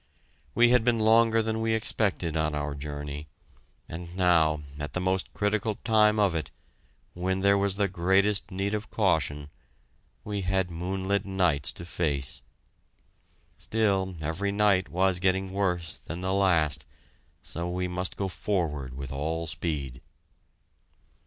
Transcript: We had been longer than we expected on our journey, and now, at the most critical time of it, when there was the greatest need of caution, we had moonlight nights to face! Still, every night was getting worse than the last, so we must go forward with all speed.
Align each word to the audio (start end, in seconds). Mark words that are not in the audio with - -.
We 0.55 0.69
had 0.69 0.83
been 0.83 0.97
longer 0.97 1.43
than 1.43 1.61
we 1.61 1.73
expected 1.75 2.35
on 2.35 2.55
our 2.55 2.73
journey, 2.73 3.27
and 3.87 4.15
now, 4.15 4.63
at 4.79 4.93
the 4.93 4.99
most 4.99 5.31
critical 5.35 5.75
time 5.75 6.19
of 6.19 6.33
it, 6.33 6.49
when 7.13 7.41
there 7.41 7.55
was 7.55 7.75
the 7.75 7.87
greatest 7.87 8.49
need 8.49 8.73
of 8.73 8.89
caution, 8.89 9.51
we 10.23 10.41
had 10.41 10.71
moonlight 10.71 11.23
nights 11.23 11.71
to 11.73 11.85
face! 11.85 12.41
Still, 13.59 14.15
every 14.21 14.51
night 14.51 14.89
was 14.89 15.19
getting 15.19 15.51
worse 15.51 15.99
than 15.99 16.21
the 16.21 16.33
last, 16.33 16.83
so 17.43 17.69
we 17.69 17.87
must 17.87 18.17
go 18.17 18.27
forward 18.27 18.95
with 18.97 19.11
all 19.11 19.45
speed. 19.45 20.01